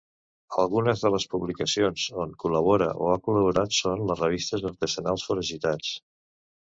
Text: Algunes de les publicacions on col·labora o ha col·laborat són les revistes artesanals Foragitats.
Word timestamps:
Algunes 0.61 1.01
de 1.07 1.09
les 1.15 1.25
publicacions 1.33 2.05
on 2.23 2.33
col·labora 2.43 2.87
o 3.07 3.11
ha 3.11 3.19
col·laborat 3.27 3.75
són 3.81 4.01
les 4.13 4.23
revistes 4.25 4.65
artesanals 4.71 5.27
Foragitats. 5.29 5.93